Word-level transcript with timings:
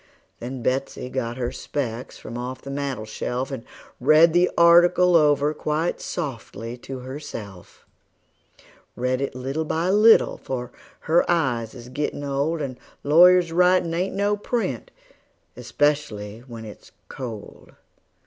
Then 0.39 0.63
Betsey 0.63 0.99
she 1.01 1.09
got 1.09 1.37
her 1.37 1.51
specs 1.51 2.17
from 2.17 2.35
off 2.35 2.59
the 2.63 2.71
mantel 2.71 3.05
shelf, 3.05 3.51
And 3.51 3.63
read 3.99 4.33
the 4.33 4.49
article 4.57 5.15
over 5.15 5.53
quite 5.53 6.01
softly 6.01 6.75
to 6.77 7.01
herself; 7.01 7.85
Read 8.95 9.21
it 9.21 9.33
by 9.33 9.41
little 9.51 9.61
and 9.91 10.01
little, 10.01 10.37
for 10.39 10.71
her 11.01 11.23
eyes 11.29 11.75
is 11.75 11.89
gettin' 11.89 12.23
old, 12.23 12.63
And 12.63 12.79
lawyers' 13.03 13.51
writin' 13.51 13.93
ain't 13.93 14.15
no 14.15 14.35
print, 14.35 14.89
especially 15.55 16.39
when 16.47 16.65
it's 16.65 16.91
cold. 17.07 17.73